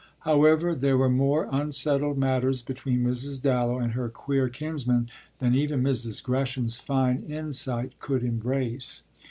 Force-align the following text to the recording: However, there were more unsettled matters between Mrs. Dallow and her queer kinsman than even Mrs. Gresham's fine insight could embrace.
However, 0.21 0.73
there 0.73 0.97
were 0.97 1.11
more 1.11 1.47
unsettled 1.51 2.17
matters 2.17 2.63
between 2.63 3.03
Mrs. 3.03 3.39
Dallow 3.39 3.77
and 3.77 3.91
her 3.93 4.09
queer 4.09 4.49
kinsman 4.49 5.09
than 5.37 5.53
even 5.53 5.83
Mrs. 5.83 6.23
Gresham's 6.23 6.77
fine 6.77 7.19
insight 7.29 7.99
could 7.99 8.23
embrace. 8.23 9.03